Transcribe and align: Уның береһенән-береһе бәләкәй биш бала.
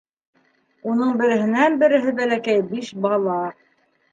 Уның 0.91 1.11
береһенән-береһе 1.19 2.15
бәләкәй 2.23 2.67
биш 2.73 2.93
бала. 3.05 3.37